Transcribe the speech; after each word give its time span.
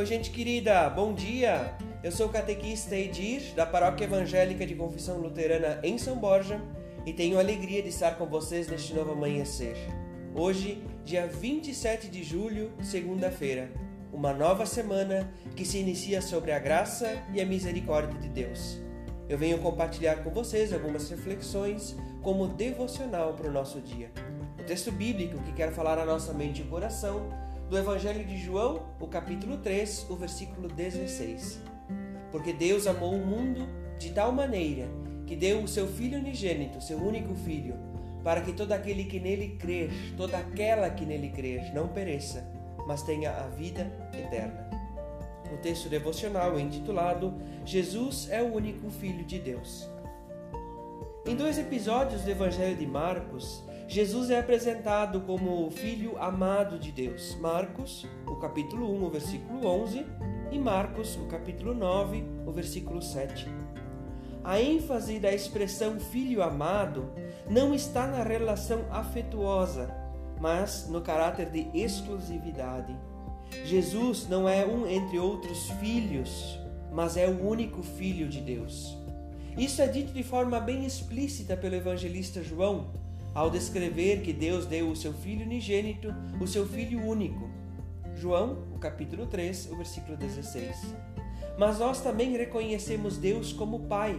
Oi, 0.00 0.06
gente 0.06 0.30
querida, 0.30 0.88
bom 0.88 1.12
dia! 1.12 1.74
Eu 2.02 2.10
sou 2.10 2.28
o 2.28 2.30
catequista 2.30 2.96
Edir, 2.96 3.54
da 3.54 3.66
Paróquia 3.66 4.06
Evangélica 4.06 4.66
de 4.66 4.74
Confissão 4.74 5.18
Luterana 5.18 5.78
em 5.82 5.98
São 5.98 6.16
Borja, 6.16 6.58
e 7.04 7.12
tenho 7.12 7.36
a 7.36 7.42
alegria 7.42 7.82
de 7.82 7.90
estar 7.90 8.12
com 8.16 8.24
vocês 8.24 8.66
neste 8.66 8.94
novo 8.94 9.12
amanhecer. 9.12 9.76
Hoje, 10.34 10.82
dia 11.04 11.26
27 11.26 12.08
de 12.08 12.24
julho, 12.24 12.72
segunda-feira, 12.82 13.70
uma 14.10 14.32
nova 14.32 14.64
semana 14.64 15.30
que 15.54 15.66
se 15.66 15.76
inicia 15.76 16.22
sobre 16.22 16.50
a 16.52 16.58
graça 16.58 17.22
e 17.34 17.38
a 17.38 17.44
misericórdia 17.44 18.18
de 18.18 18.30
Deus. 18.30 18.80
Eu 19.28 19.36
venho 19.36 19.58
compartilhar 19.58 20.24
com 20.24 20.30
vocês 20.30 20.72
algumas 20.72 21.10
reflexões 21.10 21.94
como 22.22 22.48
devocional 22.48 23.34
para 23.34 23.50
o 23.50 23.52
nosso 23.52 23.82
dia. 23.82 24.10
O 24.58 24.64
texto 24.64 24.90
bíblico 24.90 25.42
que 25.42 25.52
quero 25.52 25.72
falar 25.72 25.98
à 25.98 26.06
nossa 26.06 26.32
mente 26.32 26.62
e 26.62 26.64
coração 26.64 27.49
do 27.70 27.78
Evangelho 27.78 28.24
de 28.24 28.36
João, 28.36 28.82
o 28.98 29.06
capítulo 29.06 29.58
3, 29.58 30.06
o 30.10 30.16
versículo 30.16 30.66
16. 30.66 31.60
Porque 32.32 32.52
Deus 32.52 32.88
amou 32.88 33.14
o 33.14 33.24
mundo 33.24 33.64
de 33.96 34.10
tal 34.10 34.32
maneira 34.32 34.88
que 35.24 35.36
deu 35.36 35.62
o 35.62 35.68
seu 35.68 35.86
Filho 35.86 36.18
unigênito, 36.18 36.82
seu 36.82 36.98
único 36.98 37.32
Filho, 37.32 37.76
para 38.24 38.40
que 38.40 38.52
todo 38.52 38.72
aquele 38.72 39.04
que 39.04 39.20
nele 39.20 39.56
crer, 39.56 39.88
toda 40.16 40.36
aquela 40.36 40.90
que 40.90 41.06
nele 41.06 41.28
crer, 41.28 41.72
não 41.72 41.86
pereça, 41.86 42.44
mas 42.88 43.04
tenha 43.04 43.30
a 43.30 43.46
vida 43.46 43.88
eterna. 44.12 44.68
O 45.54 45.56
texto 45.58 45.88
devocional 45.88 46.58
é 46.58 46.60
intitulado 46.60 47.34
Jesus 47.64 48.28
é 48.30 48.42
o 48.42 48.52
único 48.52 48.90
Filho 48.90 49.24
de 49.24 49.38
Deus. 49.38 49.88
Em 51.24 51.36
dois 51.36 51.56
episódios 51.56 52.22
do 52.22 52.30
Evangelho 52.32 52.76
de 52.76 52.86
Marcos, 52.86 53.62
Jesus 53.90 54.30
é 54.30 54.38
apresentado 54.38 55.20
como 55.22 55.66
o 55.66 55.70
Filho 55.72 56.16
amado 56.16 56.78
de 56.78 56.92
Deus. 56.92 57.36
Marcos, 57.40 58.06
o 58.24 58.36
capítulo 58.36 58.88
1, 58.88 59.04
o 59.04 59.10
versículo 59.10 59.66
11, 59.66 60.06
e 60.52 60.58
Marcos, 60.60 61.16
o 61.16 61.26
capítulo 61.26 61.74
9, 61.74 62.22
o 62.46 62.52
versículo 62.52 63.02
7. 63.02 63.48
A 64.44 64.60
ênfase 64.60 65.18
da 65.18 65.32
expressão 65.32 65.98
filho 65.98 66.40
amado 66.40 67.10
não 67.50 67.74
está 67.74 68.06
na 68.06 68.22
relação 68.22 68.84
afetuosa, 68.92 69.92
mas 70.40 70.86
no 70.88 71.00
caráter 71.00 71.50
de 71.50 71.66
exclusividade. 71.74 72.96
Jesus 73.64 74.28
não 74.28 74.48
é 74.48 74.64
um 74.64 74.86
entre 74.86 75.18
outros 75.18 75.68
filhos, 75.80 76.60
mas 76.92 77.16
é 77.16 77.26
o 77.26 77.44
único 77.44 77.82
filho 77.82 78.28
de 78.28 78.40
Deus. 78.40 78.96
Isso 79.58 79.82
é 79.82 79.88
dito 79.88 80.12
de 80.12 80.22
forma 80.22 80.60
bem 80.60 80.86
explícita 80.86 81.56
pelo 81.56 81.74
evangelista 81.74 82.40
João 82.40 83.09
ao 83.34 83.50
descrever 83.50 84.22
que 84.22 84.32
Deus 84.32 84.66
deu 84.66 84.90
o 84.90 84.96
seu 84.96 85.12
Filho 85.12 85.44
unigênito, 85.44 86.14
o 86.40 86.46
seu 86.46 86.66
Filho 86.66 87.00
único. 87.06 87.48
João, 88.16 88.64
o 88.74 88.78
capítulo 88.78 89.26
3, 89.26 89.70
o 89.70 89.76
versículo 89.76 90.16
16. 90.16 90.94
Mas 91.58 91.78
nós 91.78 92.00
também 92.00 92.36
reconhecemos 92.36 93.16
Deus 93.16 93.52
como 93.52 93.86
Pai. 93.86 94.18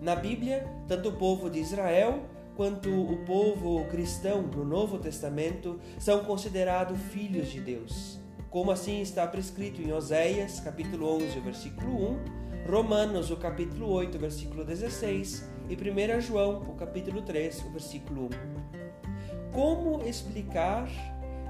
Na 0.00 0.16
Bíblia, 0.16 0.66
tanto 0.88 1.10
o 1.10 1.16
povo 1.16 1.48
de 1.48 1.60
Israel 1.60 2.24
quanto 2.56 2.90
o 2.90 3.24
povo 3.24 3.84
cristão 3.86 4.42
no 4.42 4.64
Novo 4.64 4.98
Testamento 4.98 5.80
são 5.98 6.24
considerados 6.24 7.00
filhos 7.12 7.48
de 7.48 7.60
Deus. 7.60 8.20
Como 8.50 8.70
assim 8.70 9.00
está 9.00 9.26
prescrito 9.26 9.80
em 9.80 9.92
Oséias, 9.92 10.60
capítulo 10.60 11.16
11, 11.16 11.40
versículo 11.40 12.12
1, 12.12 12.51
Romanos, 12.68 13.30
o 13.30 13.36
capítulo 13.36 13.90
8, 13.90 14.18
versículo 14.18 14.64
16 14.64 15.48
e 15.68 15.74
1 15.74 16.20
João, 16.20 16.62
o 16.62 16.74
capítulo 16.74 17.20
3, 17.20 17.64
o 17.64 17.70
versículo 17.70 18.26
1. 18.26 19.50
Como 19.50 20.00
explicar 20.06 20.88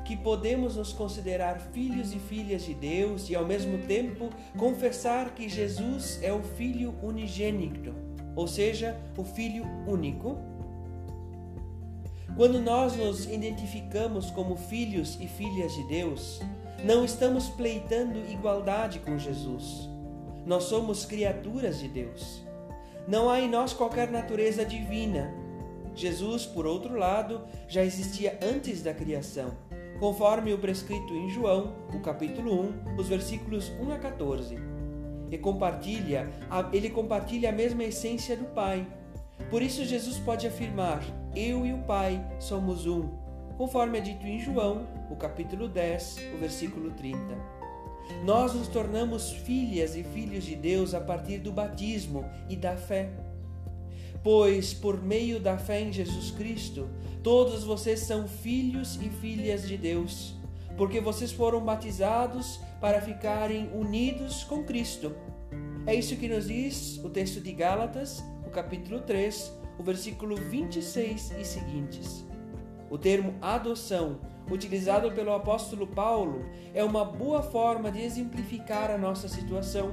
que 0.06 0.16
podemos 0.16 0.76
nos 0.76 0.92
considerar 0.92 1.60
filhos 1.60 2.14
e 2.14 2.18
filhas 2.18 2.64
de 2.64 2.74
Deus 2.74 3.28
e 3.28 3.36
ao 3.36 3.44
mesmo 3.44 3.78
tempo 3.86 4.30
confessar 4.58 5.34
que 5.34 5.50
Jesus 5.50 6.18
é 6.22 6.32
o 6.32 6.42
Filho 6.42 6.94
unigênito, 7.02 7.94
ou 8.34 8.48
seja, 8.48 8.98
o 9.16 9.22
Filho 9.22 9.64
único? 9.86 10.38
Quando 12.34 12.58
nós 12.58 12.96
nos 12.96 13.26
identificamos 13.26 14.30
como 14.30 14.56
filhos 14.56 15.18
e 15.20 15.28
filhas 15.28 15.74
de 15.74 15.86
Deus, 15.88 16.40
não 16.82 17.04
estamos 17.04 17.50
pleitando 17.50 18.18
igualdade 18.30 18.98
com 18.98 19.18
Jesus. 19.18 19.91
Nós 20.44 20.64
somos 20.64 21.04
criaturas 21.04 21.78
de 21.78 21.88
Deus. 21.88 22.42
Não 23.06 23.30
há 23.30 23.40
em 23.40 23.48
nós 23.48 23.72
qualquer 23.72 24.10
natureza 24.10 24.64
divina. 24.64 25.32
Jesus, 25.94 26.46
por 26.46 26.66
outro 26.66 26.96
lado, 26.96 27.42
já 27.68 27.84
existia 27.84 28.38
antes 28.42 28.82
da 28.82 28.94
criação, 28.94 29.52
conforme 30.00 30.52
o 30.52 30.58
prescrito 30.58 31.14
em 31.14 31.28
João, 31.28 31.74
o 31.94 32.00
capítulo 32.00 32.60
1, 32.94 32.96
os 32.96 33.08
versículos 33.08 33.70
1 33.80 33.92
a 33.92 33.98
14. 33.98 34.56
E 35.30 35.38
compartilha, 35.38 36.30
ele 36.72 36.90
compartilha 36.90 37.50
a 37.50 37.52
mesma 37.52 37.84
essência 37.84 38.36
do 38.36 38.44
Pai. 38.46 38.86
Por 39.50 39.62
isso 39.62 39.84
Jesus 39.84 40.18
pode 40.18 40.46
afirmar: 40.46 41.02
Eu 41.34 41.64
e 41.66 41.72
o 41.72 41.78
Pai 41.78 42.24
somos 42.38 42.86
um, 42.86 43.08
conforme 43.56 43.98
é 43.98 44.00
dito 44.00 44.26
em 44.26 44.38
João, 44.38 44.86
o 45.10 45.16
capítulo 45.16 45.68
10, 45.68 46.16
o 46.34 46.38
versículo 46.38 46.90
30. 46.92 47.61
Nós 48.24 48.54
nos 48.54 48.68
tornamos 48.68 49.30
filhas 49.30 49.96
e 49.96 50.02
filhos 50.02 50.44
de 50.44 50.54
Deus 50.54 50.94
a 50.94 51.00
partir 51.00 51.38
do 51.38 51.52
batismo 51.52 52.24
e 52.48 52.56
da 52.56 52.76
fé. 52.76 53.10
Pois, 54.22 54.72
por 54.72 55.02
meio 55.02 55.40
da 55.40 55.58
fé 55.58 55.80
em 55.80 55.92
Jesus 55.92 56.30
Cristo, 56.30 56.88
todos 57.22 57.64
vocês 57.64 58.00
são 58.00 58.28
filhos 58.28 58.96
e 59.02 59.08
filhas 59.08 59.66
de 59.66 59.76
Deus, 59.76 60.34
porque 60.76 61.00
vocês 61.00 61.32
foram 61.32 61.60
batizados 61.60 62.60
para 62.80 63.00
ficarem 63.00 63.68
unidos 63.74 64.44
com 64.44 64.62
Cristo. 64.62 65.12
É 65.84 65.94
isso 65.94 66.16
que 66.16 66.28
nos 66.28 66.46
diz 66.46 66.98
o 67.02 67.10
texto 67.10 67.40
de 67.40 67.52
Gálatas, 67.52 68.22
o 68.46 68.50
capítulo 68.50 69.00
3, 69.00 69.52
o 69.78 69.82
versículo 69.82 70.36
26 70.36 71.32
e 71.40 71.44
seguintes. 71.44 72.24
O 72.88 72.96
termo 72.96 73.34
adoção 73.40 74.20
utilizado 74.50 75.10
pelo 75.12 75.32
apóstolo 75.32 75.86
Paulo 75.86 76.44
é 76.74 76.82
uma 76.82 77.04
boa 77.04 77.42
forma 77.42 77.90
de 77.90 78.02
exemplificar 78.02 78.90
a 78.90 78.98
nossa 78.98 79.28
situação. 79.28 79.90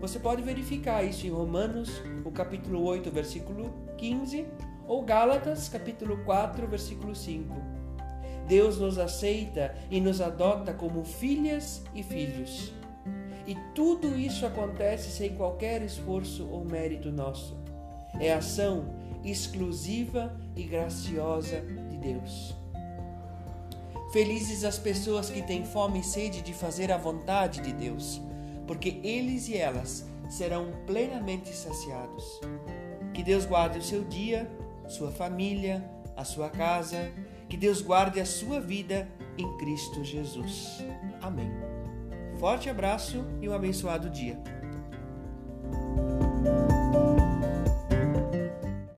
Você 0.00 0.18
pode 0.18 0.42
verificar 0.42 1.04
isso 1.04 1.26
em 1.26 1.30
Romanos, 1.30 2.02
o 2.24 2.30
capítulo 2.30 2.82
8, 2.84 3.10
versículo 3.10 3.74
15, 3.98 4.46
ou 4.86 5.02
Gálatas, 5.02 5.68
capítulo 5.68 6.18
4, 6.24 6.66
versículo 6.66 7.14
5. 7.14 7.54
Deus 8.48 8.78
nos 8.78 8.98
aceita 8.98 9.74
e 9.90 10.00
nos 10.00 10.20
adota 10.20 10.72
como 10.72 11.04
filhas 11.04 11.84
e 11.94 12.02
filhos. 12.02 12.72
E 13.46 13.54
tudo 13.74 14.18
isso 14.18 14.44
acontece 14.46 15.10
sem 15.10 15.34
qualquer 15.36 15.82
esforço 15.82 16.48
ou 16.48 16.64
mérito 16.64 17.12
nosso. 17.12 17.56
É 18.18 18.32
ação 18.32 18.94
exclusiva 19.24 20.36
e 20.56 20.64
graciosa 20.64 21.60
de 21.88 21.96
Deus. 21.98 22.54
Felizes 24.12 24.64
as 24.64 24.76
pessoas 24.76 25.30
que 25.30 25.40
têm 25.40 25.64
fome 25.64 26.00
e 26.00 26.04
sede 26.04 26.42
de 26.42 26.52
fazer 26.52 26.90
a 26.90 26.98
vontade 26.98 27.60
de 27.60 27.72
Deus, 27.72 28.20
porque 28.66 29.00
eles 29.04 29.48
e 29.48 29.56
elas 29.56 30.04
serão 30.28 30.72
plenamente 30.84 31.54
saciados. 31.54 32.40
Que 33.14 33.22
Deus 33.22 33.44
guarde 33.44 33.78
o 33.78 33.82
seu 33.82 34.02
dia, 34.04 34.50
sua 34.88 35.12
família, 35.12 35.88
a 36.16 36.24
sua 36.24 36.50
casa, 36.50 37.12
que 37.48 37.56
Deus 37.56 37.80
guarde 37.80 38.20
a 38.20 38.26
sua 38.26 38.60
vida 38.60 39.08
em 39.38 39.56
Cristo 39.58 40.02
Jesus. 40.04 40.78
Amém. 41.22 41.50
Forte 42.38 42.68
abraço 42.68 43.24
e 43.40 43.48
um 43.48 43.52
abençoado 43.52 44.10
dia. 44.10 44.42